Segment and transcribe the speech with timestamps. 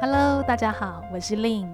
[0.00, 1.68] Hello，大家好，我是 Lynn。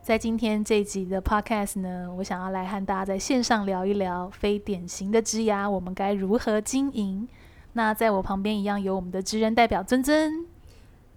[0.00, 7.28] 在今天这一集的 Podcast 呢，我想要来和大家在线上聊一聊非典型的职牙，我们该如何经营？
[7.74, 10.46] 那在我旁边一样有我们的职人代表尊尊。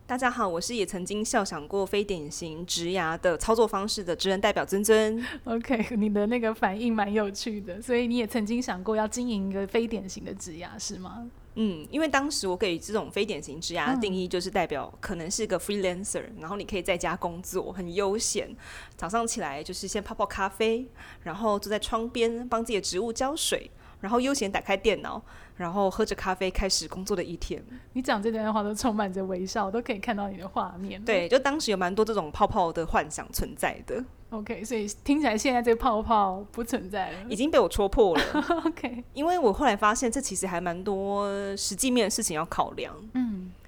[0.06, 5.26] 大家好，我是也曾经笑想过非典型植牙的操作方式的职人代表尊尊。
[5.46, 11.26] OK，你的那个反应蛮有趣的，所以你也曾经想过要经营一个非典型的植牙，是吗？
[11.56, 18.56] 嗯，因为当时我给这种非典型职涯的定义，就是代表可能是个 freelancer，、嗯、然后你可以在家工作，很悠闲，
[18.96, 20.88] 早上起来就是先泡泡咖啡，
[21.24, 23.70] 然后坐在窗边帮自己的植物浇水，
[24.02, 25.22] 然后悠闲打开电脑。
[25.56, 27.64] 然后喝着咖啡开始工作的一天。
[27.94, 31.00] 你讲这段话都充满着微笑，都可以看到你的画面。
[31.06, 34.04] 对，就当时有蛮多这种泡泡的幻想存在的。
[34.34, 38.24] OK，所以听起来现在这个泡泡不存在了，已经被我戳破了。
[38.66, 42.96] OK，因为我后来发现这其实还蛮多实际面的事情要考量。
[43.14, 43.23] 嗯。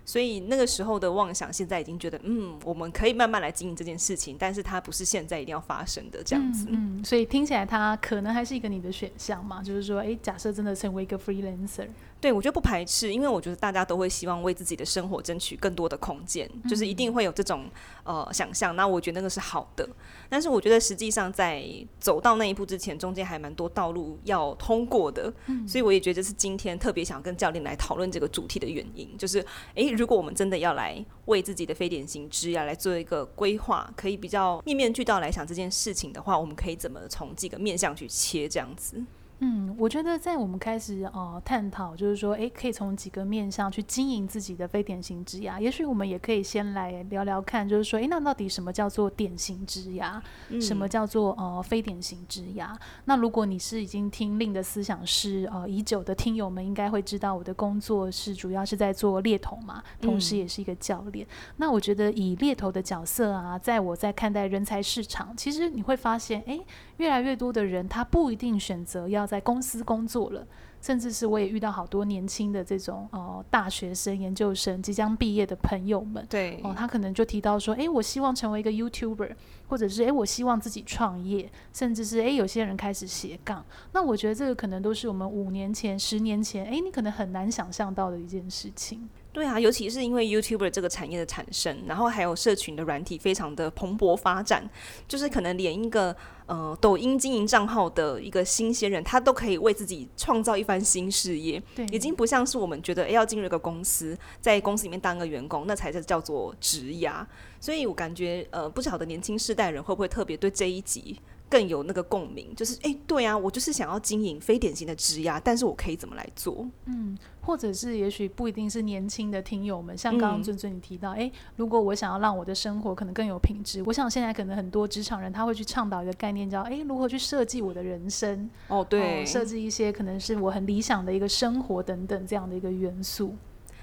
[0.06, 6.68] 所以那个时候的妄想，现在已经觉得，嗯，我们可以慢慢来经营这件事情，但是它不是现在一定要发生的这样子。
[6.70, 11.88] 嗯，嗯，所以听起来它可能还是一个你的选项嘛，就是说，诶，假设真的成为一个 freelancer。
[12.22, 17.66] 对，我觉得不排斥，因为我觉得大家都会希望为自己的生活争取更多的空间，嗯、就是一定会有这种
[18.04, 18.76] 呃想象。
[18.76, 19.88] 那我觉得那个是好的，
[20.28, 21.64] 但是我觉得实际上在
[22.00, 25.32] 走到那一步之前，中间还蛮多道路要通过的。
[25.48, 29.46] 嗯、所以我也觉得这是今天特别想跟教练来讨论这个主题的原因，就是
[29.76, 39.02] 诶，如果我们真的要来为自己的非典型之牙来做一个规划，可以比较面面俱到来想这件事情的话，我们可以怎么从几个面向去切这样子？
[39.40, 45.60] 嗯，我觉得在我们开始呃探讨，就是说，诶，可以从几个面向去经营自己的非典型职涯。
[45.60, 50.22] 也许我们也可以先来聊聊看，就是说，诶，那到底什么叫做典型职涯？
[50.50, 52.74] 嗯、什么叫做呃非典型职涯？
[53.04, 61.28] 那如果你是已经听 Lynn 的思想是呃已久的听友们，应该会知道我的工作是主要是在做猎头嘛，同时也是一个教练。
[61.28, 66.62] 嗯、那我觉得以猎头的角色啊，在我在看待人才市场，其实你会发现，诶，
[66.98, 69.26] 越来越多的人他不一定选择要。
[69.26, 70.46] 在公司工作了，
[70.80, 79.32] 甚至是我也遇到好多年轻的这种呃大学生、研究生即将毕业的朋友们，对哦，他可能就提到说，诶，我希望成为一个 YouTuber，
[79.68, 83.66] 或者是诶，我希望自己创业，甚至是诶，有些人开始斜杠。
[83.94, 89.10] 那我觉得这个可能都是我们五年前、十年前，诶，你可能很难想象到的一件事情。
[89.34, 94.70] 对啊，尤其是因为 YouTuber 这个产业的产生，然后还有社群的软体非常的蓬勃发展，
[95.08, 96.16] 就是可能连一个
[96.48, 101.62] 呃抖音经营账号的一个新鲜人，他都可以为自己创造一番新事业。
[101.76, 107.26] 对，已经不像是我们觉得诶要进入一个公司，在公司里面当个员工，那才是叫做职涯。
[107.60, 116.66] 所以我感觉呃，不晓得年轻世代人会不会特别对这一集更有那个共鸣，就是诶，对啊，我就是想要经营非典型的职涯，但是我可以怎么来做？
[116.86, 128.50] 嗯，或者是也许不一定是年轻的听友们，像刚刚尊尊你提到，哎、嗯，如果我想要让我的生活可能更有品质，我想现在可能很多职场人他会去倡导一个概念，叫诶，如何去设计我的人生？
[128.68, 133.36] 哦，对，设计一些可能是我很理想的一个生活等等这样的一个元素。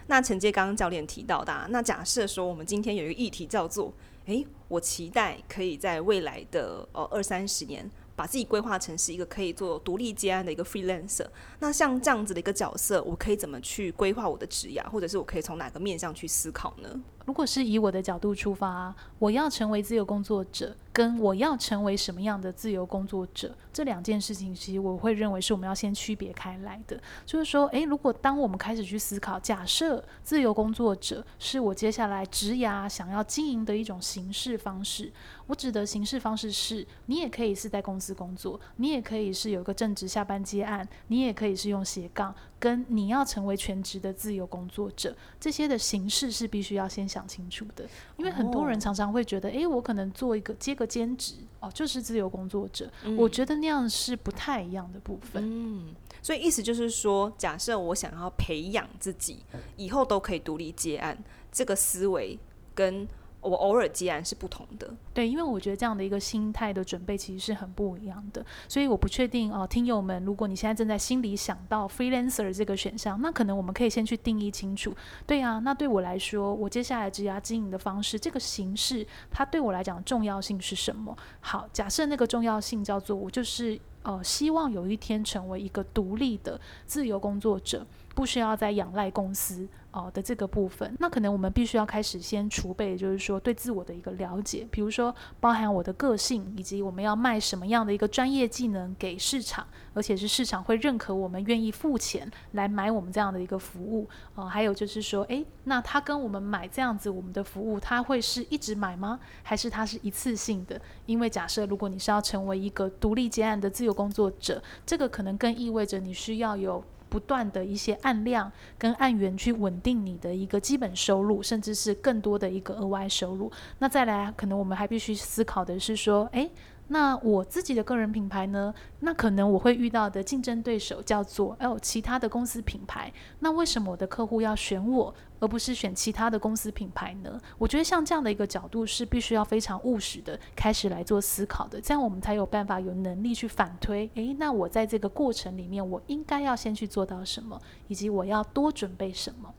[0.09, 3.93] 那承接刚刚教练提到的、啊，那假设说我们今天有一个议题叫做。
[4.27, 11.27] 诶，我期待可以在未来的呃二三十年，把自己规划成是一个可以做独立接案的一个 freelancer。
[11.59, 17.01] 那像这样子的一个角色，我可以怎么去规划我的职业，或者是我可以从哪个面向去思考呢？
[17.25, 27.01] 如果是以我的角度出发，我要成为自由工作者，跟我要成为什么样的自由工作者，这两件事情，其实我会认为是我们要先区别开来的。
[27.25, 35.13] 就是说，诶，如果当我们开始去思考，假设自由工作者是我接下来职涯想要经营的一种形式方式，
[35.47, 42.35] 我指的形式方式是，你也可以是在公司工作，你也可以是有个正职下班接案，你也可以是用斜杠。
[42.59, 47.85] 跟你要成为全职的自由工作者，这些的形式是必须要先想清楚的。
[48.17, 52.91] 因为很多人常常会觉得，诶，我可能做一个接个兼职，哦，就是自由工作者。
[53.05, 55.43] 嗯，我觉得那样是不太一样的部分。
[55.45, 59.41] 嗯，所以意思就是说，假设我想要培养自己，
[59.77, 61.23] 以后都可以独立接案，
[61.53, 62.39] 这个思维
[62.75, 63.07] 跟。
[63.43, 74.95] 我偶尔接案是不同的，对，因为我觉得这样的一个心态的准备其实是很不一样的，所以我不确定哦，听友们，如果你现在正在心里想到 freelancer 这个选项，那可能我们可以先去定义清楚。
[75.27, 81.17] 对啊，那对我来说，我接下来职涯经营的方式，这个形式，它对我来讲重要性是什么？
[81.41, 87.85] 好，假设那个重要性叫做我就是呃，希望有一天成为一个独立的自由工作者。
[88.15, 89.69] 不需要再仰赖公司。
[89.93, 104.09] 哦的这个部分，那可能我们必须要开始先储备，就是说对自我的一个了解，比如说包含我的个性，以及我们要卖什么样的一个专业技能给市场，而且是市场会认可我们愿意付钱来买我们这样的一个服务。
[104.35, 109.21] 哦，还有就是说，诶，那他跟我们买这样子我们的服务，他会是一直买吗？
[109.43, 110.81] 还是他是一次性的？
[111.05, 116.83] 因为假设如果你是要成为一个独立接案的自由工作者，这个可能更意味着你需要有。
[117.13, 123.53] 不断的一些按量跟按源去稳定你的一个基本收入，甚至是更多的一个额外收入。
[123.81, 126.49] 那再来，可能我们还必须思考的是说，哎。
[126.93, 128.73] 那我自己的个人品牌呢？
[129.01, 133.11] 那可能我会遇到的竞争对手叫做哦，其他的公司品牌。
[133.39, 137.41] 那为什么我的客户要选我，而不是选其他的公司品牌呢？
[137.57, 144.11] 我觉得像这样的一个角度是必须要非常务实的开始来做思考的，这样我们才有办法有能力去反推。
[144.17, 147.59] 诶，那我在这个过程里面，我应该要先去做到什么，
[147.89, 149.55] 以及我要多准备什么？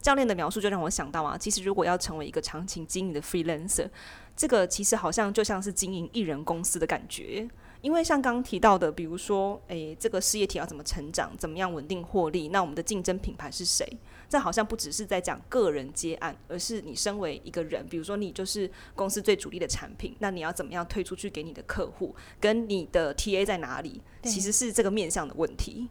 [0.00, 3.88] 教练的描述就让我想到啊，其实如果要成为一个长期经营的 freelancer。
[4.36, 7.48] 这个其实好像就像是经营艺人公司的感觉，
[7.80, 13.86] 因为像刚刚提到的，比如说，诶，这个事业体要怎么成长，怎么样稳定获利，那我们的竞争品牌是谁？
[14.28, 25.88] 这好像不只是在讲个人接案，而是你身为一个人，比如说你就是公司最主力的产品，那你要怎么样推出去给你的客户，跟你的 TA 在哪里，其实是这个面向的问题。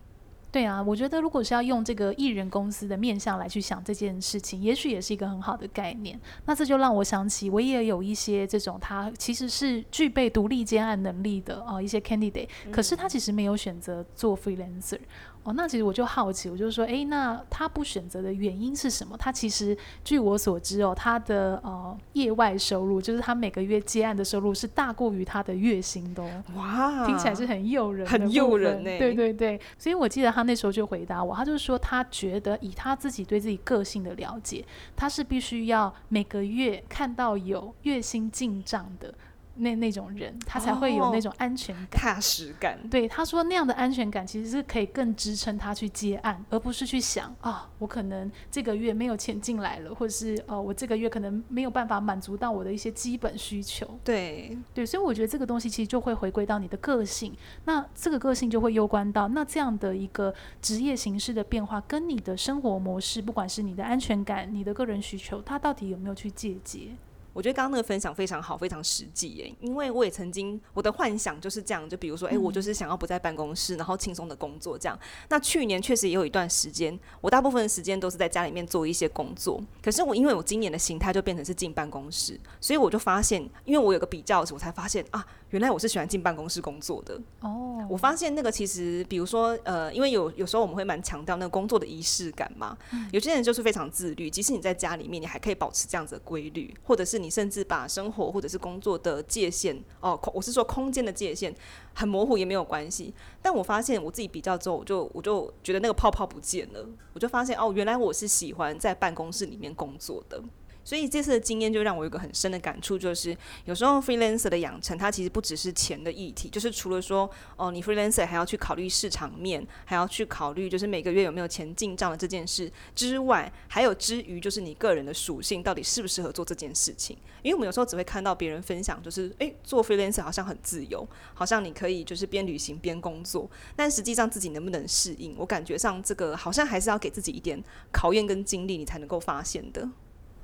[0.56, 6.18] 对啊，我觉得如果是要用这个艺人公司的面向来去想这件事情，也许也是一个很好的概念。
[6.46, 14.98] 那这就让我想起，我也有一些这种他其实是具备独立接案能力的哦，一些 candidate，可是他其实没有选择做 freelancer。
[15.46, 19.16] 哦，那其实我就好奇，我就说，诶，那他不选择的原因是什么？
[19.16, 26.44] 他其实据我所知哦，他的呃业外收入，就是他每个月接案的收入是大过于他的月薪的哦。
[26.56, 28.98] 哇，听起来是很诱人，很诱人呢。
[28.98, 34.66] 对对对，所以我记得他那时候就回答我，他就说他觉得以他自己对自己个性的了解，
[34.96, 39.14] 他是必须要每个月看到有月薪进账的。
[39.56, 42.78] 那那种人，他才会有那种安全感、踏实感。
[42.90, 53.98] 对，他说那样的安全感其实是可以更支撑他去接案，而不是去想啊、哦，我可能这个月没有钱进来了，或者是哦，我这个月可能没有办法满足到我的一些基本需求。
[54.04, 66.90] 对对，所以我觉得这个东西其实就会回归到你的个性，那这个个性就会攸关到那这样的一个职业形式的变化，跟你的生活模式，不管是你的安全感、你的个人需求，它到底有没有去借接？
[67.36, 69.54] 我觉得刚刚那个分享非常好，非常实际耶。
[69.60, 74.98] 因为我也曾经我的幻想就是这样，就比如说，诶，我就是想要不在办公室，然后轻松的工作这样。
[75.28, 79.62] 那去年确实也有一段时间，我大部分的时间都是在家里面做一些工作。
[79.84, 87.20] 可是我因为我今年的形态就变成是进办公室，所以我就发现，因为我有个比较，我才发现啊，原来我是喜欢进办公室工作的。
[87.42, 92.78] 哦，我发现那个其实，比如说，呃，因为有有时候我们会蛮强调那个工作的仪式感嘛。
[93.12, 97.25] 有些人就是非常自律，即使你在家里面，你还可以保持这样子的规律，或者是你。
[97.26, 101.54] 你甚至把生活或者是工作的界限哦，我是说空间的界限
[101.96, 103.12] 很模糊也没有关系。
[103.42, 110.40] 但我发现我自己比较之后，我就我就觉得那个泡泡不见了，我就发现哦，原来我是喜欢在办公室里面工作的。
[110.86, 113.36] 所以这次的经验就让我有个很深的感触，就是
[113.66, 127.18] 有时候 freelancer 的养成，它其实不只是钱的议题，就是除了说哦，你 freelancer 还要去考虑市场面，还要去考虑就是每个月有没有钱进账的这件事之外，还有之余就是你个人的属性到底适不适合做这件事情。
[127.42, 139.90] 因为我们有时候只会看到别人分享，就是诶，做 freelancer 好像很自由，好像你可以就是边旅行边工作，但实际上自己能不能适应，我感觉上这个好像还是要给自己一点考验跟经历，你才能够发现的。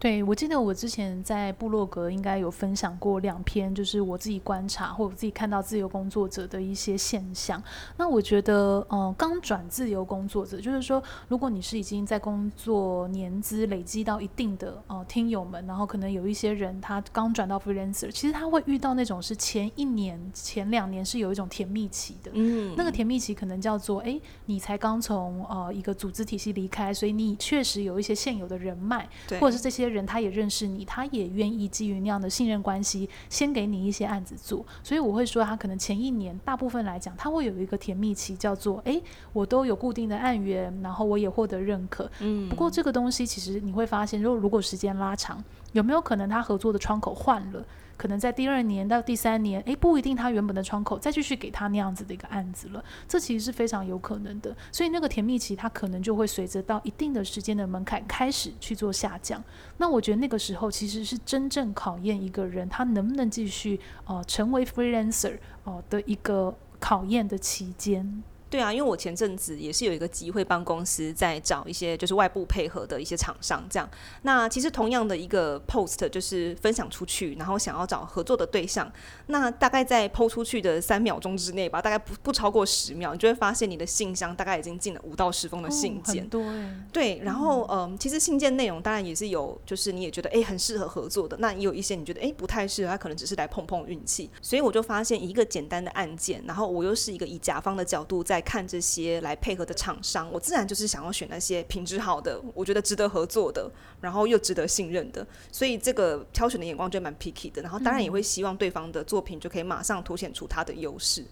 [0.02, 7.62] 对，我记得我之前在部落格应该有分享过两篇，就是我自己观察或我自己看到自由工作者的一些现象。
[7.98, 22.32] 那我觉得，呃，刚转自由工作者，就是说，如果你是已经在工作年资累积到一定的呃听友们，然后可能有一些人他刚转到 freelancer，其实他会遇到那种是前一年、前两年是有一种甜蜜期的。
[22.34, 29.08] 嗯，那个甜蜜期可能叫做，哎，你才刚从呃一个组织体系离开，所以你确实有一些现有的人脉，
[29.40, 29.91] 或者是这些。
[29.92, 34.66] 人他也认识你，他也愿意基于那样的信任关系，先给你一些案子做。
[34.82, 39.02] 所以我会说，他可能前一年大部分来讲，他会有一个甜蜜期，叫做诶，
[39.34, 42.10] 我都有固定的案源，然后我也获得认可。
[42.20, 47.66] 嗯，不过这个东西其实你会发现，如果如果时间拉长，有没有可能他合作的窗口换了？
[47.98, 54.56] 可能在第二年到第三年，诶，不一定他原本的窗口再继续给他那样子的一个案子了，这其实是非常有可能的。
[54.72, 59.44] 所以那个甜蜜期，它可能就会随着到一定的时间的门槛开始去做下降。
[59.78, 68.24] 那我觉得那个时候其实是真正考验一个人他能不能继续呃成为 freelancer 哦、的一个考验的期间。
[68.52, 73.90] 对啊，因为我前阵子也是有一个机会帮公司在找一些就是外部配合的一些厂商，这样。
[74.24, 78.92] 那其实同样的一个 post 就是分享出去，然后想要找合作的对象，
[79.28, 86.28] 那大概在 po 出去的三秒钟之内吧，大概不不超过十秒，你就会发现你的信箱大概已经进了五到十封的信件。
[86.34, 94.30] 哦、对，然后嗯、呃，其实信件内容当然也是有，就是你也觉得诶很适合合作的，那也有一些你觉得诶不太适合，他可能只是来碰碰运气。
[94.42, 98.41] 所以我就发现一个简单的案件，然后我又是一个以甲方的角度在。
[98.42, 103.70] 看这些来配合的厂商，我自然就是想要选那些品质好的，我觉得值得合作的，
[104.00, 107.62] 然后又值得信任的，所以这个挑选的眼光就蛮 picky 的。
[107.62, 111.26] 然后当然也会希望对方的作品就可以马上凸显出他的优势。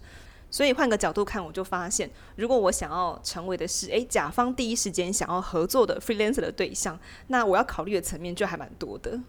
[0.52, 9.20] 所以换个角度看，我就发现，如果我想要成为的是诶甲方第一时间想要合作的 freelancer 的对象，那我要考虑的层面就还蛮多的。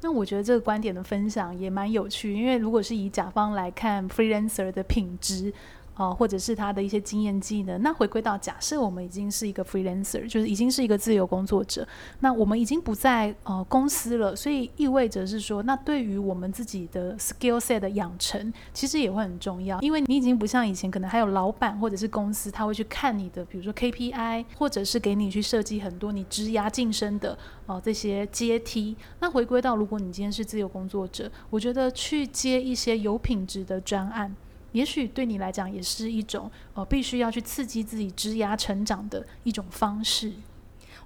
[0.00, 5.52] 那我觉得这个观点的分享也蛮有趣，因为如果是以甲方来看 freelancer 的品质。
[5.94, 7.80] 哦、或者是他的一些经验技能。
[7.82, 11.86] 那回归到假设我们已经是一个 freelancer，就是已经是一个自由工作者，
[12.20, 27.32] 那我们已经不在呃公司了，所以意味着是说，那对于我们自己的 skill set 的养成，其实也会很重要，因为你已经不像以前，可能还有老板或者是公司，他会去看你的，比如说 KPI，或者是给你去设计很多你职涯晋升的
[27.66, 28.96] 哦、呃、这些阶梯。
[29.20, 34.34] 那回归到，如果你今天是自由工作者，我觉得去接一些有品质的专案。
[34.72, 40.32] 也许对你来讲也是一种呃，必须要去刺激自己枝芽成长的一种方式。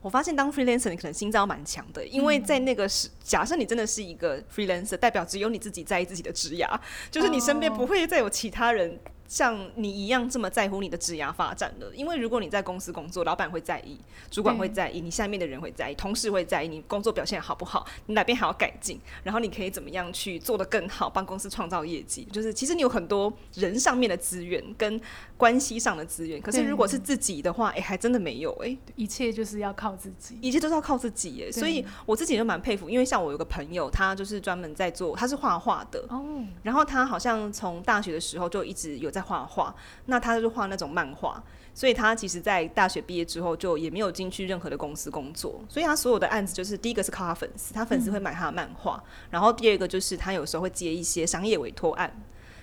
[0.02, 6.78] 我发现当 freelancer 你可能心脏蛮强的，因为在那个时，假设你真的是一个 freelancer，代表只有你自己在意自己的职涯，
[7.10, 8.98] 就是你身边不会再有其他人。
[9.28, 13.98] 像你一样这么在乎你的职涯发展的，因为如果你在公司工作，老板会在意，
[14.30, 22.26] 主管会在意，你下面的人会在意，同事会在意你工作表现好不好，你哪边还要改进，然后你可以怎么样去做得更好，帮公司创造业绩。
[22.32, 25.00] 就是其实你有很多人上面的资源跟
[25.36, 36.24] 关系上的资源，可是如果是自己的话，哎、欸，还真的没有哎、欸，一切就是要靠自己，一切都是要靠自己哎、欸，所以我自己就蛮佩服，因为像我有个朋友，他就是专门在做，他是画画的哦，
[36.62, 39.74] 然后他好像从大学的时候就一直有在画画。
[40.04, 41.42] 那他就画那种漫画，
[41.74, 45.60] 所以他其实，在大学毕业之后，就也没有进去任何的公司工作。
[45.68, 52.12] 所以他所有的案子，就是第一个是靠他粉丝，他粉丝会买他的漫画，嗯，然后第二个就是他有时候会接一些商业委托案。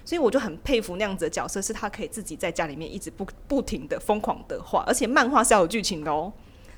[0.05, 6.31] 所以我就很佩服那样子的角色，是他可以自己在家里面一直不不停的疯狂的画，而且漫画是要有剧情的哦。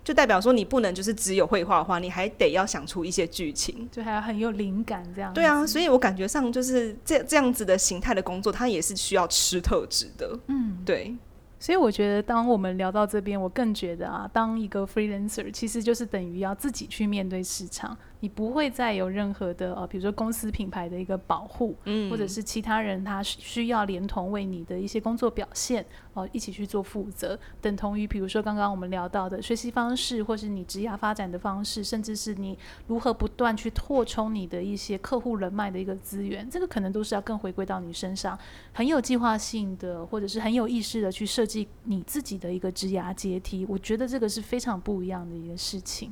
[0.06, 5.34] 就代表说，你不能就是只有绘画的话，你还得要想出一些剧情，就还要很有灵感这样。
[5.34, 10.40] 对啊，所以我感觉上就是这这样子的形态的工作，它也是需要吃特质的。
[10.48, 11.16] 嗯，对。
[11.58, 17.98] 所以我觉得，当我们聊到这边，我更觉得啊，当一个 freelancer，其实就是等于要自己去面对市场。
[18.26, 25.84] 你不会再有任何的呃，比如说公司品牌的一个保护，嗯，或者是其他人他需要连同为你的一些工作表现
[26.16, 38.36] 哦、呃、一起去做负责，等同于比如说刚刚我们聊到的学习方式，或是你职业发展的方式，甚至是你如何不断去扩充你的一些客户人脉的一个资源，这个可能都是要更回归到你身上，
[38.74, 43.68] 很有计划性的，或者是很有意识的去设计你自己的一个职涯阶梯。
[43.70, 46.12] 我觉得这个是非常不一样的一个事情。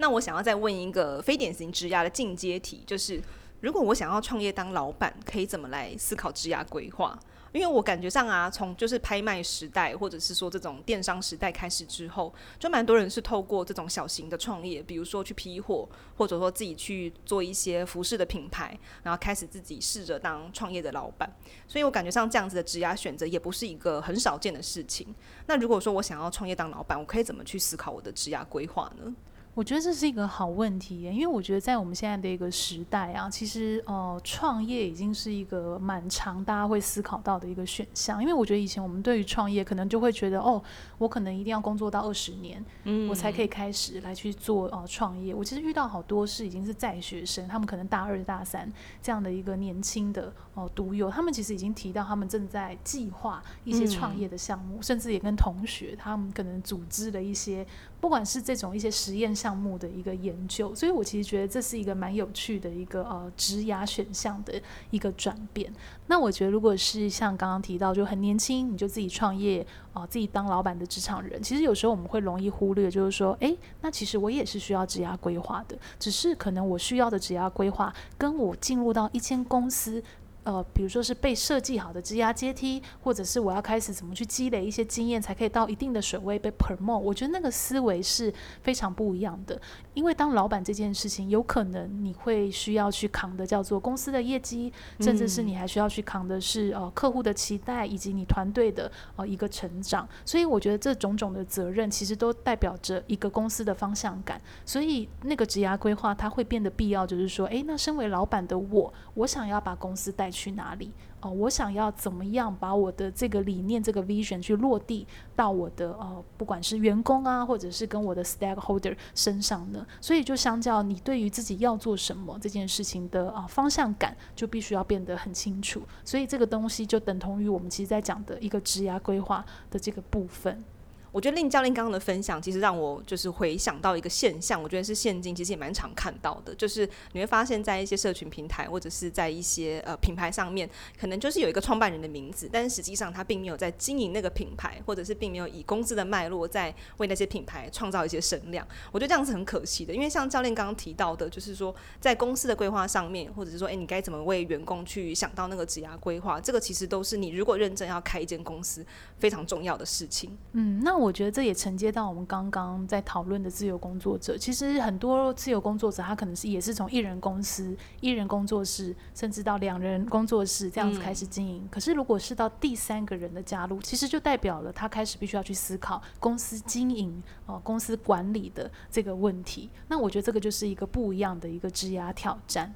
[0.00, 3.20] 那我想要再问一个非典型职涯的进阶题，就是
[3.60, 7.18] 如果我想要创业当老板，可以怎么来思考职涯规划？
[7.52, 21.30] 因为我感觉上啊，从就是拍卖时代，或者是说这种电商时代开始之后，就蛮多人是透过这种小型的创业，比如说去批货，或者说自己去做一些服饰的品牌，然后开始自己试着当创业的老板。
[21.68, 25.12] 所以我感觉上这样子的职涯选择也不是一个很少见的事情。
[25.46, 29.12] 那如果说我想要创业当老板，我可以怎么去思考我的职涯规划呢？
[29.52, 38.22] 我觉得这是一个好问题耶，因为我觉得在我们现在的一个时代啊，其实呃，创业已经是一个蛮常大家会思考到的一个选项。
[38.22, 40.62] 因为我觉得以前我们对于创业可能就会觉得，哦，
[40.98, 45.34] 我可能一定要工作到二十年，嗯，我才可以开始来去做呃创业。
[45.34, 57.66] 我其实遇到好多是已经是在学生，他们可能大二大三这样的一个年轻的哦、呃、读友，他们其实已经提到他们正在计划一些创业的项目，嗯，甚至也跟同学他们可能组织了一些。
[58.00, 65.72] 不管是这种一些实验项目的一个研究，所以我其实觉得这是一个蛮有趣的一个呃职涯选项的一个转变。
[66.06, 80.02] 那我觉得如果是像刚刚提到就很年轻你就自己创业啊、自己当老板的职场人，其实有时候我们会容易忽略，就是说，诶，那其实我也是需要职涯规划的，只是可能我需要的职涯规划跟我进入到一间公司。
[80.44, 86.98] 呃，比如说是被设计好的职涯阶梯，或者是我要开始怎么去积累一些经验，才可以到一定的水位被 promote。
[86.98, 88.32] 我觉得那个思维是
[88.62, 89.60] 非常不一样的。
[89.94, 100.08] 因为当老板这件事情，有可能你会需要去扛的叫做公司的业绩，甚至是你还需要去扛的是呃客户的期待，以及你团队的呃一个成长。
[100.24, 104.40] 所以我觉得这种种的责任，其实都代表着一个公司的方向感。
[104.64, 110.90] 所以那个职涯规划，它会变得必要，就是说，诶，那身为老板的我，我想要把公司带去哪里？
[111.22, 115.06] 哦、我想要怎么样把我的这个理念、这个 vision 去落地
[115.36, 119.86] 到我的呃，不管是员工啊，或者是跟我的 stakeholder 身上呢？
[120.00, 125.82] 所以就相较你对于自己要做什么这件事情的啊、方向感，就必须要变得很清楚。
[126.06, 130.64] 所以这个东西就等同于我们其实在讲的一个职涯规划的这个部分。
[131.12, 148.64] 我觉得令教练刚刚的分享，其实让我就是回想到一个现象，我觉得是现今其实也蛮常看到的，就是你会发现在一些社群平台或者是在一些呃品牌上面，可能就是有一个创办人的名字，但是实际上他并没有在经营那个品牌，或者是并没有以公司的脉络在为那些品牌创造一些声量。
[148.92, 158.86] 我觉得这样是很可惜的，因为像教练刚刚提到的，就是说在公司的规划上面，或者是说，诶，你该怎么为员工去想到那个职涯规划，这个其实都是你如果认真要开一间公司
[159.18, 160.38] 非常重要的事情。
[160.52, 160.99] 嗯，那。
[161.00, 164.36] 我觉得这也承接到我们刚刚在讨论的自由工作者。
[164.36, 171.62] 其实很多自由工作者，他可能是也是从一人公司、一人工作室，甚至到两人工作室这样子开始经营。
[171.64, 171.68] 嗯。
[171.70, 179.70] 可是如果是到第三个人的加入，其实就代表了他开始必须要去思考公司经营、呃公司管理的这个问题。
[179.88, 182.74] 那我觉得这个就是一个不一样的一个质押挑战。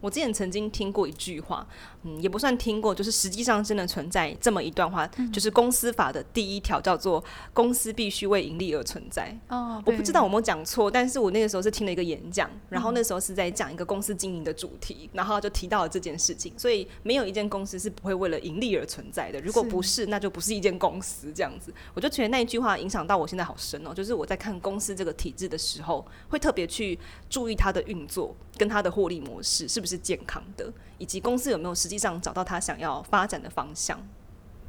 [0.00, 1.66] 我之前曾经听过一句话，
[2.04, 9.34] 嗯，也不算听过，就是实际上真的存在这么一段话，嗯、就是公司法的第一条叫做“公司必须为盈利而存在”。
[9.48, 16.52] 哦，我不知道我有没有讲错，但是我那个时候是听了一个演讲，然后那时候是在讲一个公司经营的主题，然后就提到了这件事情。
[16.58, 21.72] 所以没有一间公司是不会为了盈利而存在的，如果不是，那就不是一间公司这样子。
[21.94, 26.98] 我就觉得那一句话影响到我现在好深哦，就是我在看公司这个体制的时候，会特别去
[27.30, 29.86] 注意它的运作跟它的获利模式是不。
[29.86, 33.98] 是健康的，以及公司有没有实际上找到他想要发展的方向？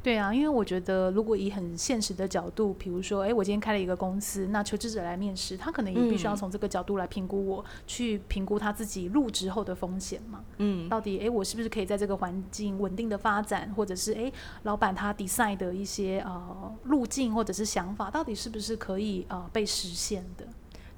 [0.02, 10.44] 对啊，因为我觉得，如果以很现实的角度，比如说，哎，我今天开了一个公司，那求职者来面试，他可能也必须要从这个角度来评估我，嗯、去评估他自己入职后的风险嘛。
[10.58, 20.46] 嗯，到底，哎，我是不是可以在这个环境稳定的发展，或者是，哎，老板他 decide 的一些呃路径或者是想法，到底是不是可以呃被实现的？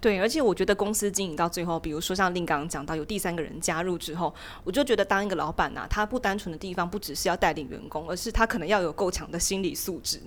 [0.01, 4.33] 对，而且我觉得公司经营到最后，比如说像令刚刚讲到有第三个人加入之后，
[4.63, 10.21] 我就觉得当一个老板呐、啊，他不单纯的地方不只是要带领员工，而是他可能要有够强的心理素质。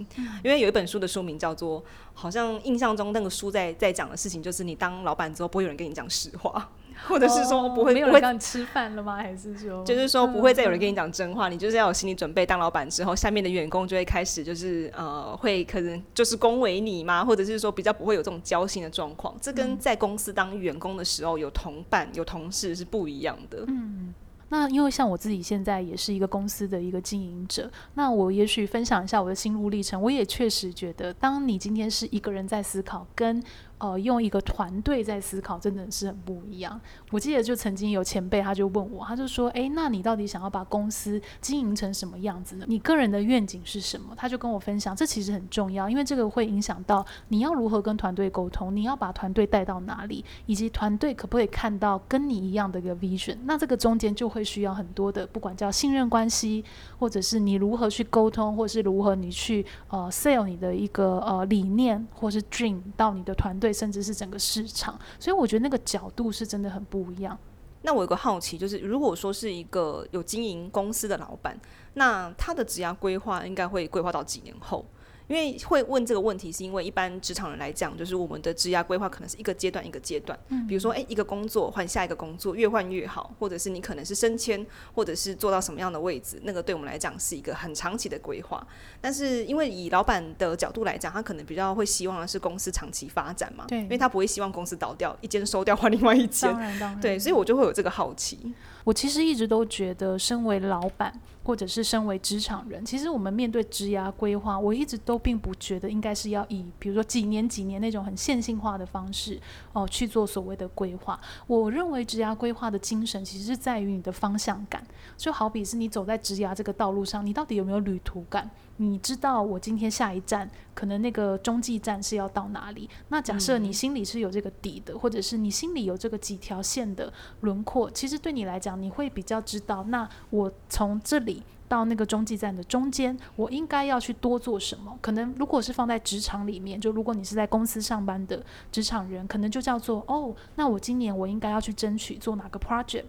[0.43, 1.81] 因为有一本书的书名叫做，
[2.13, 6.69] 好像印象中那个书在在讲的事情，就是你当老板之后，不会有人跟你讲实话。
[7.07, 9.15] 或者是说不会，哦、没有人让你吃饭了吗？
[9.17, 11.49] 还是说， 就是说不会再有人跟你讲真话？
[11.49, 17.25] 嗯、你就是要有心理准备，当老板之后，下面的员工就会开始就是呃，会可能就是恭维你吗？
[17.25, 19.35] 或者是说比较不会有这种交心的状况？
[19.41, 23.63] 这跟在公司当员工的时候有同伴、有同事是不一样的。
[23.67, 24.13] 嗯，
[24.49, 30.01] 那因为像我自己现在也是一个公司的一个经营者，那我也许分享一下我的心路历程。
[30.01, 33.41] 我也确实觉得，当你今天是一个人在思考，跟
[33.81, 36.79] 呃，用一个团队在思考，真的是很不一样。
[37.09, 42.65] 我记得就曾经有前辈，他就问我，他就说：“诶，那你到底想要把公司经营成什么样子呢？
[42.67, 53.35] 你个人的愿景是什么？”他就跟我分享，这其实很重要，因为这个会影响到你要如何跟团队沟通，你要把团队带到哪里，以及团队可不可以看到跟你一样的一个 vision。
[53.45, 56.63] 那这个中间就会需要很多的，不管叫信任关系，
[56.99, 63.70] 或者是你如何去沟通，或是如何你去呃 sell 你的一个呃理念，或是 dream 到你的团队。
[63.71, 67.37] 甚至是整个市场，所以我觉得那个角度是真的很不一样。
[67.83, 71.59] 那我有个好奇，就是如果说是一个有经营公司的老板，
[71.95, 74.85] 那他的职涯规划应该会规划到几年后？
[75.31, 88.61] 因为会问这个问题，是因为一般职场人来讲，就是我们的职涯规划可能是一个阶段一个阶段，嗯，比如说，诶，一个工作换下一个工作，越换越好，或者是你可能是升迁，或者是做到什么样的位置，那个对我们来讲是一个很长期的规划。
[88.99, 96.53] 但是因为以老板的角度来讲，他可能比较会希望的是公司长期发展嘛，对，因为他不会希望公司倒掉，一间收掉换另外一间，
[96.99, 98.53] 对，所以我就会有这个好奇。
[98.83, 101.13] 我其实一直都觉得，身为老板
[101.43, 109.39] 或者是身为职场人，其实我们面对职涯规划，我一直都并不觉得应该是要以比如说几年几年那种很线性化的方式
[109.73, 111.19] 哦、去做所谓的规划。
[111.47, 114.85] 我认为职涯规划的精神其实是在于你的方向感，
[115.17, 118.49] 就好比是你走在职涯这个道路上，你到底有没有旅途感？
[118.77, 122.89] 你知道我今天下一站可能那个中继站是要到哪里？
[123.09, 134.97] 那假设你心里是有这个底的，或者是你心里有这个几条线的轮廓，其实对你来讲，你会比较知道，那我从这里到那个中继站的中间，我应该要去多做什么？
[135.01, 143.05] 可能如果是放在职场里面，就如果你是在公司上班的职场人，可能就叫做哦，那我今年我应该要去争取做哪个 project。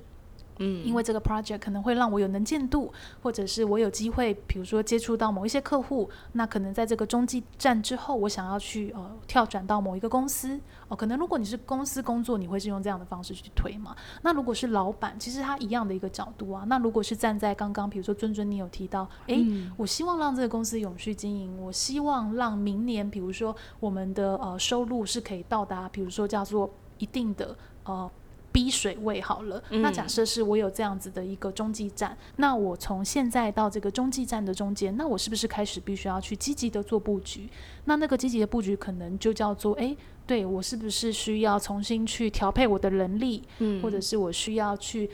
[0.58, 13.96] 嗯，因为这个 project 可能会让我有能见度，或者是我有机会，比如说接触到某一些客户，那可能在这个中继站之后，我想要去呃跳转到某一个公司哦，可能如果你是公司工作，你会是用这样的方式去推嘛？
[14.22, 16.64] 那如果是老板，其实他一样的一个角度啊。
[16.66, 28.10] 那如果是站在刚刚，比如说尊尊你有提到，诶，嗯、我希望让这个公司永续经营，我希望让明年，比如说我们的呃收入是可以到达，比如说叫做一定的呃。
[28.52, 37.48] B 水位好了，那假设是我有这样子的一个中继站，嗯、那我从现在到这个中继站的中间，那我是不是开始必须要去积极的做布局？
[37.86, 45.08] 那那个积极的布局可能就叫做，诶，对我是不是需要重新去调配我的人力，嗯、或者是我需要去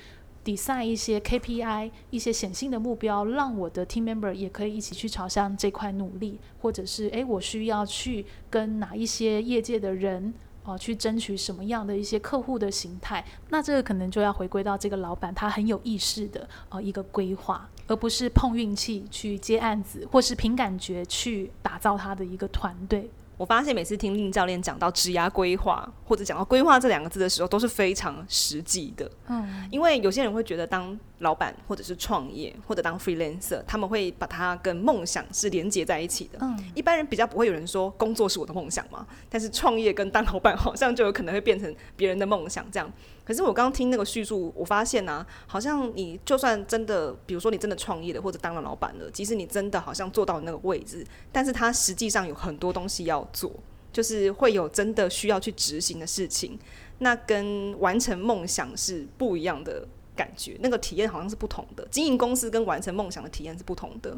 [0.45, 10.35] design 一些 KPI，一些显性的目标，让我的 team member 也可以一起去朝向这块努力，或者是诶，我需要去跟哪一些业界的人。
[10.69, 13.25] 哦，去争取什么样的一些客户的形态？
[13.49, 23.09] 那这个可能就要回归到这个老板他很有意识的啊一个规划，而不是碰运气去接案子，或是凭感觉去打造他的一个团队。
[23.39, 29.09] 我发现每次听令教练讲到职涯规划，或者讲到规划这两个字的时候，都是非常实际的。
[29.29, 36.39] 嗯，因为有些人会觉得当老板或者是创业或者当 freelancer，他们会把它跟梦想是连接在一起的。
[36.41, 42.93] 嗯，一般人比较不会有人说工作是我的梦想嘛，但是创业跟当老板好像就有可能会变成别人的梦想这样。
[43.29, 53.53] 可是我刚刚听那个叙述，我发现啊，好像你就算真的，比如说你真的创业了或者当了老板了，即使你真的好像做到那个位置，但是它实际上有很多东西要做，
[53.93, 56.59] 就是会有真的需要去执行的事情，
[57.01, 59.87] 那跟完成梦想是不一样的
[60.17, 61.87] 感觉，那个体验好像是不同的。
[61.91, 64.17] 经营公司跟完成梦想的体验是不同的。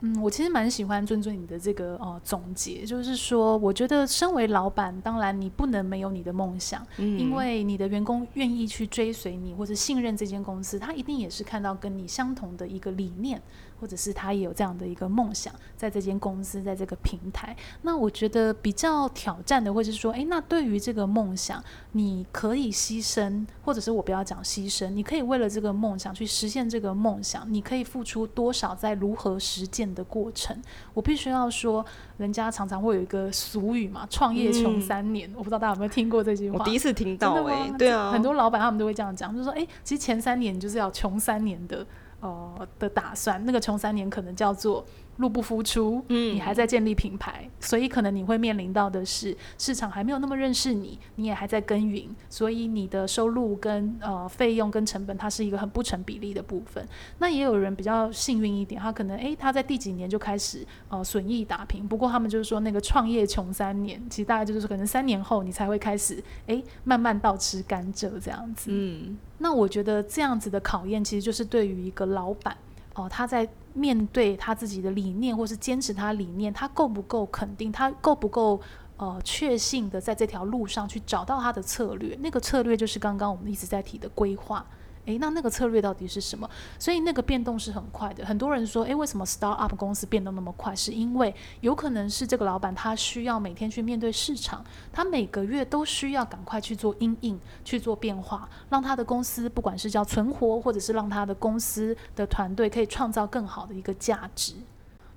[0.00, 13.40] 嗯，我其实蛮喜欢尊尊你的这个呃总结，就是说，我觉得身为老板，当然你不能没有你的梦想，嗯，因为你的员工愿意去追随你或者信任这间公司，他一定也是看到跟你相同的一个理念。
[13.80, 17.56] 或者是他也有这样的一个梦想，在这间公司，在这个平台。
[17.80, 30.56] 那我觉得比较挑战的，或者是说，诶，那对于这个梦想，你可以牺牲，或者是我不要讲牺牲，你可以为了这个梦想去实现这个梦想，你可以付出多少在如何实践的过程？
[30.94, 31.84] 我必须要说，
[32.16, 36.58] 人家常常会有一个俗语嘛，“创业穷三年”，嗯，我不知道大家有没有听过这句话？
[36.58, 41.86] 我第一次听到，哎，对啊，很多老板他们都会这样讲，就是说，诶，其实前三年就是要穷三年的。
[42.20, 44.84] 呃的打算，那个穷三年可能叫做
[45.20, 56.86] 入不敷出，嗯，你还在建立品牌，所以可能你会面临到的是市场还没有那么认识你，你也还在耕耘，所以你的收入跟呃费用跟成本，它是一个很不成比例的部分。
[57.18, 69.18] 那也有人比较幸运一点，他可能诶，他在第几年就开始呃损益打平，不过他们就是说那个创业穷三年，其实大概就是可能三年后你才会开始诶，慢慢倒吃甘蔗这样子，嗯。
[69.42, 72.54] 那我觉得这样子的考验，其实就是对于一个老板
[72.94, 78.60] 哦，他在面对他自己的理念，或是坚持他理念，他够不够肯定，他够不够
[78.96, 82.16] 呃确信的在这条路上去找到他的策略？
[82.20, 84.66] 那个策略就是刚刚我们一直在提的规划。
[85.06, 86.48] 诶，那那个策略到底是什么？
[86.78, 88.24] 所以那个变动是很快的。
[88.24, 90.74] 很多人说，诶，为什么 start up 公司变动那么快？
[90.76, 104.54] 是因为有可能是这个老板他需要每天去面对市场，他每个月都需要赶快去做因应，去做变化，让他的公司不管是叫存活，或者是让他的公司的团队可以创造更好的一个价值。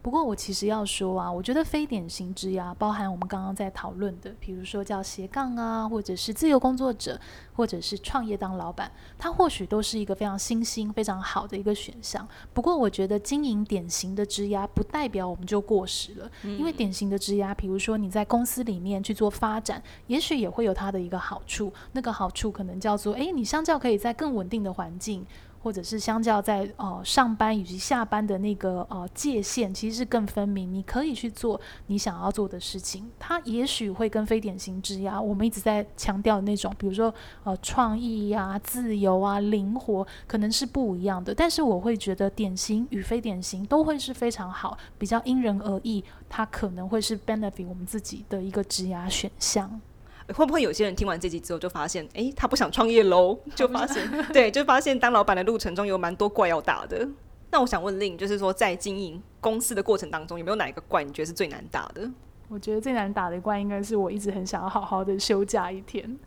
[0.03, 7.17] 不过我其实要说啊，我觉得非典型职涯包含我们刚刚在讨论的，比如说叫斜杠啊，或者是自由工作者，
[7.53, 12.27] 或者是创业当老板，它或许都是一个非常新兴、非常好的一个选项。
[12.53, 21.71] 不过我觉得经营典型的职涯，不代表我们就过时了，因为典型的职涯，比如说你在公司里面去做发展，也许也会有它的一个好处。
[21.93, 25.25] 那个好处可能叫做，诶，你相较可以在更稳定的环境。
[25.63, 30.71] 或者是相较在呃上班以及下班的那个呃界限，其实是更分明。
[30.73, 37.13] 你可以去做你想要做的事情，它也许会跟非典型职涯，我们一直在强调的那种，比如说
[37.45, 41.33] 呃创意呀、自由啊、灵活，可能是不一样的。
[41.33, 49.79] 但是我会觉得典型与非典型都会是非常好，比较因人而异，它可能会是 benefit 我们自己的一个职涯选项。
[50.27, 53.37] 会不会有些人听完这集之后就发现，哎，他不想创业喽？
[53.55, 57.07] 就发现， 对，就发现当老板的路程中有蛮多怪要打的。
[57.51, 62.09] 那我想问 Lin，就是说在经营公司的过程当中，有没有哪一个怪你觉得是最难打的？
[62.49, 66.17] 我觉得最难打的怪应该是我一直很想要好好的休假一天。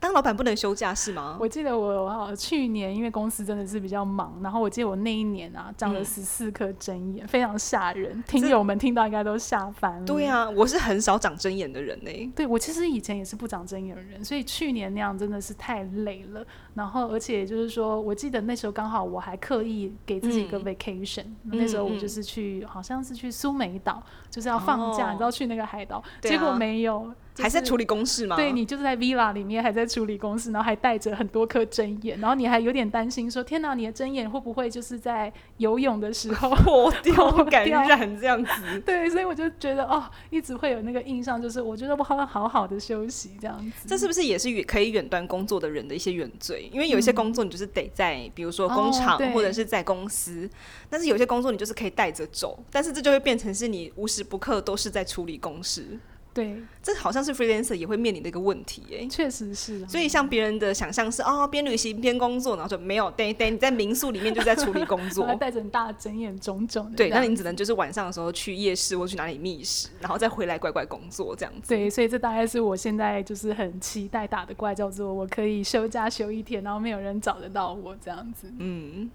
[0.00, 1.36] 当老板不能休假是吗？
[1.38, 8.24] 我记得我好去年因为公司真的是比较忙，然后我记得我那一年啊长了十四颗针眼，嗯、非常吓人。
[8.26, 10.06] 听友们听到应该都吓翻了。
[10.06, 12.32] 对啊，我是很少长针眼的人呢、欸。
[12.34, 16.42] 对，我其实以前也是不长针眼的人，所以去年那样真的是太累了。
[16.72, 27.12] 然后而且就是说，我记得那时候刚好我还刻意给自己一个 vacation，、嗯、那时候我就是去、嗯、好像是去苏梅岛，就是要放假，哦、你知道去那个海岛，啊、结果没有。
[27.34, 28.36] 就是、还在处理公事吗？
[28.36, 38.80] 对，你就是在 villa 里面还在处理公事，然后还带着很多颗针眼，然后你还有点担心说：天哪，你的针眼会不会就是在游泳的时候 破掉、感染这样子？
[38.84, 43.88] 对，所以我就觉得哦，一直会有那个印象，就是我觉得我好好好的休息这样子。
[43.88, 46.68] 这是不是也是远可以远端工作的人的一些原罪？
[46.72, 50.48] 因为有一些工作你就是得在，比如说工厂、哦、或者是在公司，
[50.88, 55.98] 但是有些工作你就是可以带着走，但是这就会变成是你无时不刻都是在处理公事。
[56.32, 59.84] 对，这好像是 freelancer 也会面临的一个问题哎，确实是。
[59.88, 66.90] 所以像别人的想象是哦，边旅行边工作，然后就没有，对对，你在民宿里面就在处理工作， 带着大睁眼种种。
[66.96, 71.68] 对，那你只能就是晚上的时候去夜市或去哪里觅食，然后再回来乖乖工作这样子。
[71.68, 78.52] 对，所以这大概是我现在就是很期待打的怪，叫做我可以休假休一天，然后没有人找得到我这样子。
[78.58, 79.10] 嗯，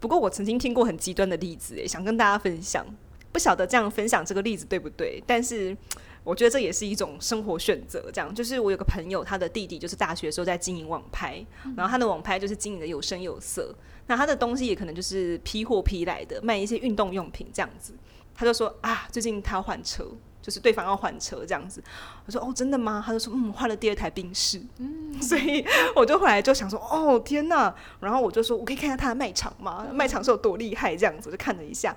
[0.00, 2.84] 不过我曾经听过很极端的例子，哎，想跟大家分享，
[3.32, 5.76] 不晓得这样分享这个例子对不对，但是。
[6.24, 11.42] 我觉得这也是一种生活选择，这样就是我有个朋友，他的弟弟就是大学的时候在经营网拍，
[11.74, 13.74] 然后他的网拍就是经营的有声有色，
[14.08, 17.94] 那他的东西也可能就是批货批来的，卖一些运动用品这样子。
[18.34, 20.04] 他就说啊，最近他要换车，
[20.42, 21.82] 就是对方要换车这样子。
[22.26, 23.02] 我说哦，真的吗？
[23.06, 24.60] 他就说嗯，换了第二台宾士。
[24.78, 25.64] 嗯， 所以
[25.96, 27.74] 我就后来就想说哦，天哪！
[28.00, 29.86] 然后我就说我可以看一下他的卖场吗？
[29.90, 30.94] 卖场是有多厉害？
[30.94, 31.96] 这样子我就看了一下，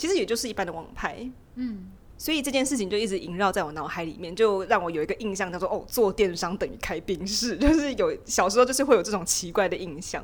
[0.00, 1.30] 其实也就是一般的网拍。
[1.56, 1.90] 嗯。
[2.16, 10.22] 所以这件事情就一直萦绕在我脑海里面，就让我有一个印象，叫做“哦，做电商等于开冰室”， 就是有小时候就是会有这种奇怪的印象。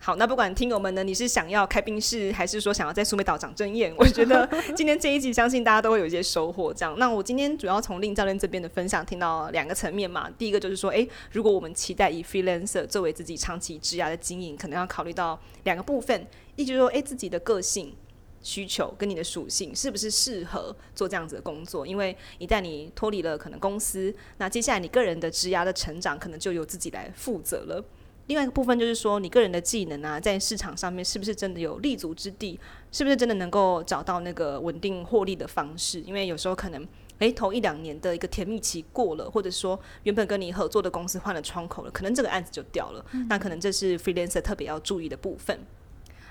[0.00, 6.74] 好，那不管听友们呢，你是想要开冰室，还是说想要在苏梅岛长针眼， 我觉得今天这一集相信大家都会有一些收获。
[6.74, 16.26] 这样，那我今天主要从 Lin 教练这边的分享听到两个层面嘛，第一个就是说，诶，如果我们期待以 freelancer 作为自己长期职涯的经营，可能要考虑到两个部分，
[16.56, 17.94] 一就是说，诶，自己的个性。
[18.42, 21.86] 需求跟你的属性是不是适合做这样子的工作？
[21.86, 27.84] 因为一旦你脱离了可能公司，那接下来你个人的职涯的成长可能就由自己来负责了。
[28.26, 32.60] 另外一个部分就是说，你个人的技能啊，在市场上面是不是真的有立足之地？
[32.92, 36.00] 是不是真的能够找到那个稳定获利的方式？
[36.02, 36.86] 因为有时候可能，
[37.20, 43.02] 诶，头一两年的一个甜蜜期过了，或者说原本跟你合作的公司换了窗口了，可能这个案子就掉了。
[43.30, 45.58] 那可能这是 freelancer 特别要注意的部分。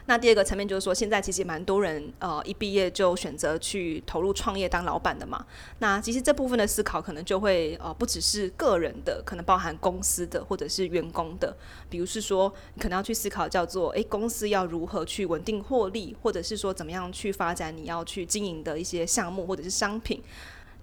[0.08, 5.46] 那第二个层面就是说，现在其实蛮多人呃一毕业就选择去投入创业当老板的嘛。
[5.80, 11.56] 那其实这部分的思考可能就会呃不只是个人的，可能包含公司的或者是员工的。
[11.89, 20.24] 比如是说，你可能要去思考叫做，诶，公司要如何去稳定获利，或者是说怎么样去发展你要去经营的一些项目或者是商品。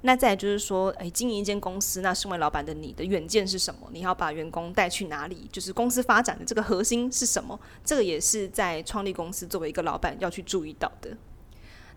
[0.07, 3.89] 那再就是说，诶，经营一间公司，那身为老板的你的远见是什么？
[3.91, 5.49] 你要把员工带去哪里？
[5.51, 7.59] 就是公司发展的这个核心是什么？
[7.83, 11.17] 这个也是在创立公司作为一个老板要去注意到的。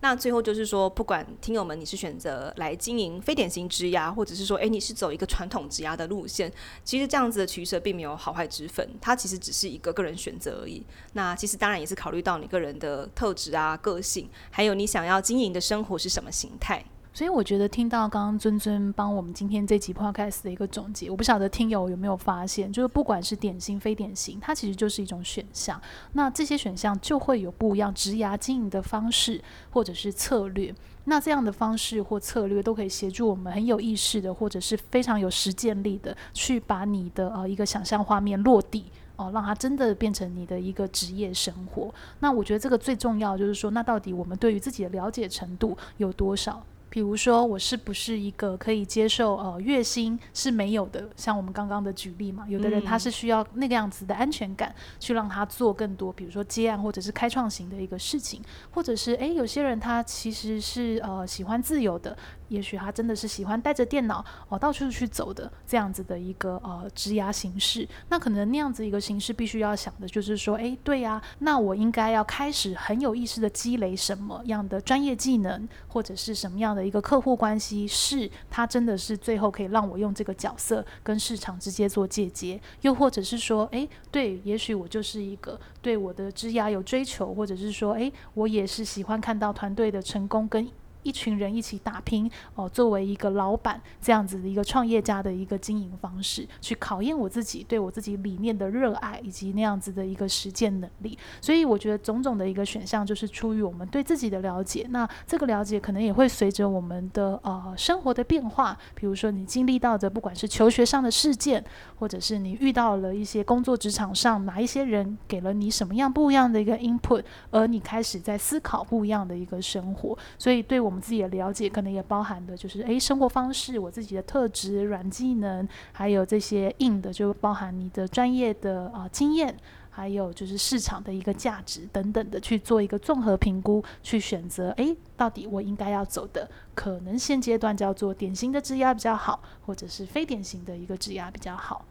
[0.00, 6.50] 那最后就是说，不管听友们你是选择来经营非典型职涯，或者是说，诶，你是走一个传统职涯的路线，
[6.82, 10.82] 其实这样子的取舍并没有好坏之分，它其实只是一个个人选择而已。
[11.12, 16.82] 那其实当然也是考虑到你个人的特质啊、个性，还有你想要经营的生活是什么形态。
[17.18, 25.82] 所以我觉得听到刚刚尊尊帮我们今天这集 podcast 的一个总结，我不晓得听友有没有发现，就是不管是典型非典型，它其实就是一种选项。
[26.12, 30.72] 那这些选项就会有不一样职涯经营的方式或者是策略。
[31.06, 38.84] 那这样的方式或策略都可以协助我们很有意识的，或者是非常有实践力的，去把你的呃一个想象画面落地
[39.16, 41.92] 哦，让它真的变成你的一个职业生活。
[42.20, 46.64] 那我觉得这个最重要就是说，那到底我们对于自己的了解程度有多少？
[46.90, 51.08] 比如说，我是不是一个可以接受呃月薪是没有的？
[51.16, 62.16] 像我们刚刚的举例嘛，有的人他是需要那个样子的安全感，去让他做更多，比如说接案或者是开创型的一个事情，或者是诶，有些人他其实是呃喜欢自由的。
[62.48, 67.86] 也许他真的是喜欢带着电脑哦到处去走的这样子的一个呃职涯形式。
[68.08, 90.68] 那可能那样子一个形式必须要想的就是说，哎，对呀，那我应该要开始很有意识的积累什么样的专业技能，或者是什么样的一个客户关系，是他真的是最后可以让我用这个角色跟市场直接做借接，又或者是说，哎，对，也许我就是一个对我的职涯有追求，或者是说，哎，我也是喜欢看到团队的成功跟。
[91.02, 101.16] 一群人一起打拼哦，作为一个老板这样子的一个创业家的一个经营方式，去考验我自己对我自己理念的热爱以及那样子的一个实践能力。
[101.40, 104.86] 所以我觉得种种的一个选项就是出于我们对自己的了解。
[104.90, 111.64] 那这个了解可能也会随着我们的呃生活的变化，比如说你经历到的不管是求学上的事件，
[111.98, 120.18] 或者是你遇到了一些工作职场上哪一些人给了你什么样不一样的一个 input，而你开始在思考不一样的一个生活。
[120.36, 120.87] 所以对我。
[120.88, 129.54] 我们自己的了解，可能也包含的就是，诶，生活方式，我自己的特质、软技能，还有这些硬的，就包含你的专业的啊、经验，
[129.90, 141.84] 还有就是市场的一个价值等等的，去做一个综合评估，去选择，诶，到底我应该要走的，可能现阶段叫做典型的质押比较好，或者是非典型的一个质押比较好。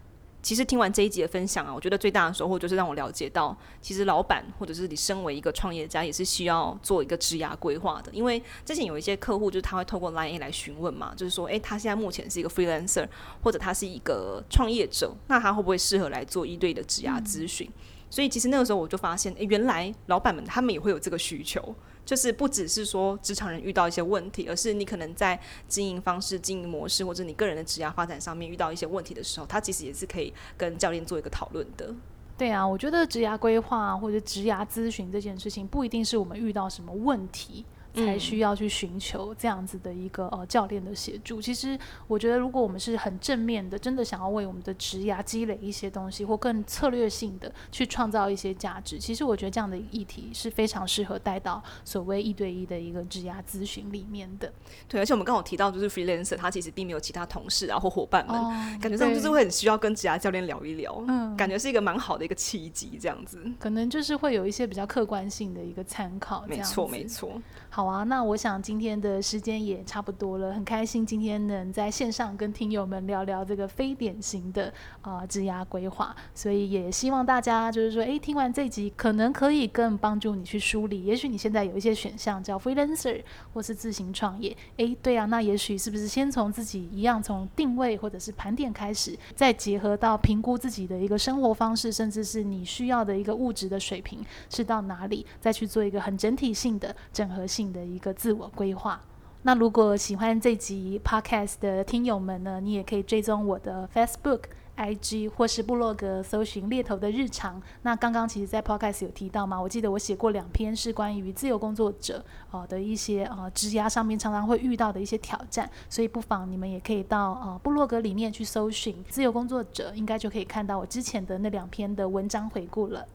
[0.48, 8.10] 其实听完这一集的分享啊，我觉得最大的收获就是让我了解到，其实老板或者是你身为一个创业家，也是需要做一个职涯规划的。
[8.14, 13.06] 因为之前有一些客户，就是他会透过 Line 来询问嘛，就是说，诶，他现在目前是一个 freelancer，
[13.44, 17.70] 或者他是一个创业者，那他会不会适合来做一对的职涯咨询？
[18.10, 21.76] 所以其实那个时候我就发现，诶，原来老板们他们也会有这个需求。
[22.08, 31.94] 就是不只是说职场人遇到一些问题，而是你可能在经营方式、经营模式，或者你个人的职业发展上面遇到一些问题的时候，他其实也是可以跟教练做一个讨论的。
[32.38, 37.66] 对啊，我觉得职涯规划或者职涯咨询这件事情，不一定是我们遇到什么问题。
[37.98, 41.42] 才需要去寻求这样子的一个呃教练的协助。
[41.42, 54.52] 其实我觉得，如果我们是很正面的，真的想要为我们的职涯积累一些东西，或更策略性的去创造一些价值，其实我觉得这样的议题是非常适合带到所谓一对一的一个职涯咨询里面的。
[54.88, 63.44] 对，而且我们刚好提到，就是 freelancer 他其实并没有其他同事啊或伙伴们，哦、感觉上就是会很需要跟职涯教练聊一聊，嗯，感觉是一个蛮好的一个契机，这样子。
[63.60, 66.46] 可能就是会有一些比较客观性的一个参考。
[66.48, 67.42] 没错，没错。
[67.78, 83.22] 好啊，那我想今天的时间也差不多了，很开心今天能在线上跟听友们聊聊这个非典型的啊职涯规划，所以也希望大家就是说，诶，听完这集可能可以更帮助你去梳理，也许你现在有一些选项叫 freelancer
[83.54, 99.02] 或是自行创业，诶，对啊，那也许是不是先从自己一样从定位或者是盘点开始，再结合到评估自己的一个生活方式，甚至是你需要的一个物质的水平是到哪里，再去做一个很整体性的整合性的一个自我规划。
[99.44, 104.42] 那如果喜欢这集 Podcast 的听友们呢，你也可以追踪我的 Facebook、
[104.76, 107.62] IG 或是部落格，搜寻猎头的日常。
[107.84, 123.08] 那刚刚其实，在 Podcast 有提到嘛，我记得我写过两篇是关于自由工作者啊的一些啊职涯上面常常会遇到的一些挑战，所以不妨你们也可以到啊部落格里面去搜寻自由工作者，应该就可以看到我之前的那两篇的文章回顾了。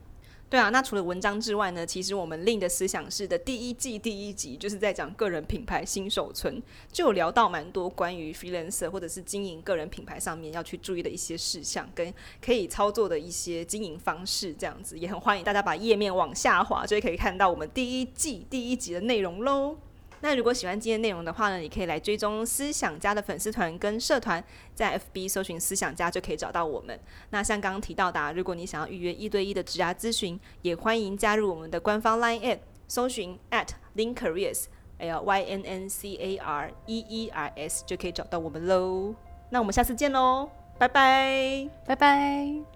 [0.53, 6.61] 对啊，那除了文章之外呢，其实我们另的思想室的第一季第一集就是在讲个人品牌新手村，
[6.91, 19.75] 就有聊到蛮多关于 freelancer 或者是经营个人品牌上面要去注意的一些事项，跟可以操作的一些经营方式，这样子也很欢迎大家把页面往下滑，就可以看到我们第一季第一集的内容喽。
[20.23, 24.41] 那如果喜欢今天内容的话呢，你可以来追踪思想家的粉丝团跟社团，
[24.73, 26.97] 在 FB 搜寻思想家就可以找到我们。
[27.31, 39.13] 那像刚刚提到的，啊如果你想要预约一对一的职涯咨询，也欢迎加入我们的官方 Line，搜寻 at lyncareers，L Y N N C A R E E R S 就可以找到我们喽。
[39.49, 42.72] 那我们下次见喽，拜拜，拜拜。